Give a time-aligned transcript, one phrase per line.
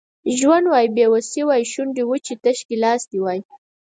[0.37, 3.39] ژوند وای بې وسي وای شونډې وچې تش ګیلاس دي وای